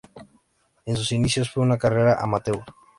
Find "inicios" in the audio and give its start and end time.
1.11-1.51